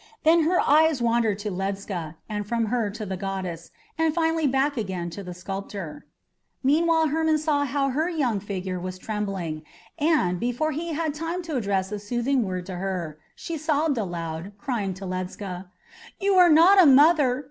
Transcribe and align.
Then 0.23 0.45
her 0.45 0.59
eyes 0.59 0.99
wandered 0.99 1.37
to 1.45 1.51
Ledscha, 1.51 2.15
and 2.27 2.47
from 2.47 2.65
her 2.73 2.89
to 2.89 3.05
the 3.05 3.15
goddess, 3.17 3.69
and 3.99 4.11
finally 4.15 4.47
back 4.47 4.75
again 4.75 5.11
to 5.11 5.21
the 5.21 5.35
sculptor. 5.35 6.07
Meanwhile 6.63 7.09
Hermon 7.09 7.37
saw 7.37 7.65
how 7.65 7.89
her 7.89 8.09
young 8.09 8.39
figure 8.39 8.79
was 8.79 8.97
trembling, 8.97 9.61
and, 9.99 10.39
before 10.39 10.71
he 10.71 10.93
had 10.93 11.13
time 11.13 11.43
to 11.43 11.55
address 11.55 11.91
a 11.91 11.99
soothing 11.99 12.41
word 12.41 12.65
to 12.65 12.77
her, 12.77 13.19
she 13.35 13.59
sobbed 13.59 13.99
aloud, 13.99 14.53
crying 14.57 14.89
out 14.89 14.95
to 14.95 15.05
Ledscha: 15.05 15.65
"You 16.19 16.33
are 16.33 16.49
not 16.49 16.81
a 16.81 16.87
mother! 16.87 17.39